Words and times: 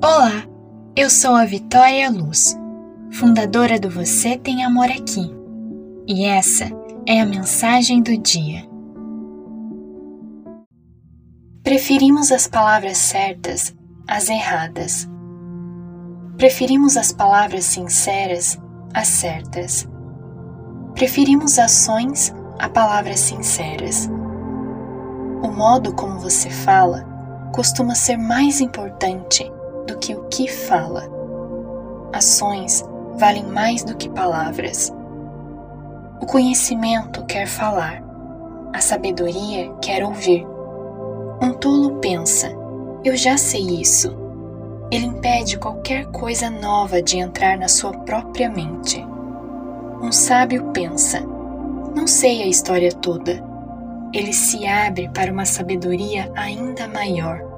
Olá, 0.00 0.44
eu 0.94 1.10
sou 1.10 1.34
a 1.34 1.44
Vitória 1.44 2.08
Luz, 2.08 2.56
fundadora 3.10 3.80
do 3.80 3.90
Você 3.90 4.38
Tem 4.38 4.64
Amor 4.64 4.84
Aqui, 4.84 5.28
e 6.06 6.24
essa 6.24 6.66
é 7.04 7.20
a 7.20 7.26
mensagem 7.26 8.00
do 8.00 8.16
dia. 8.16 8.62
Preferimos 11.64 12.30
as 12.30 12.46
palavras 12.46 12.96
certas 12.96 13.74
às 14.06 14.28
erradas. 14.28 15.08
Preferimos 16.36 16.96
as 16.96 17.10
palavras 17.10 17.64
sinceras 17.64 18.56
às 18.94 19.08
certas. 19.08 19.84
Preferimos 20.94 21.58
ações 21.58 22.32
a 22.56 22.68
palavras 22.68 23.18
sinceras. 23.18 24.08
O 25.42 25.48
modo 25.48 25.92
como 25.92 26.20
você 26.20 26.50
fala 26.50 27.04
costuma 27.52 27.96
ser 27.96 28.16
mais 28.16 28.60
importante 28.60 29.57
do 29.88 29.98
que 29.98 30.14
o 30.14 30.24
que 30.28 30.46
fala. 30.46 31.10
Ações 32.12 32.84
valem 33.16 33.44
mais 33.46 33.82
do 33.82 33.96
que 33.96 34.08
palavras. 34.10 34.94
O 36.20 36.26
conhecimento 36.26 37.24
quer 37.24 37.46
falar, 37.46 38.02
a 38.72 38.80
sabedoria 38.80 39.72
quer 39.80 40.04
ouvir. 40.04 40.46
Um 41.42 41.52
tolo 41.54 41.96
pensa: 41.96 42.50
eu 43.02 43.16
já 43.16 43.36
sei 43.36 43.62
isso. 43.62 44.16
Ele 44.90 45.06
impede 45.06 45.58
qualquer 45.58 46.06
coisa 46.06 46.50
nova 46.50 47.02
de 47.02 47.18
entrar 47.18 47.58
na 47.58 47.68
sua 47.68 47.92
própria 47.92 48.50
mente. 48.50 49.04
Um 50.02 50.12
sábio 50.12 50.70
pensa: 50.72 51.20
não 51.94 52.06
sei 52.06 52.42
a 52.42 52.46
história 52.46 52.92
toda. 52.92 53.42
Ele 54.12 54.32
se 54.32 54.66
abre 54.66 55.08
para 55.10 55.32
uma 55.32 55.44
sabedoria 55.44 56.30
ainda 56.34 56.88
maior. 56.88 57.57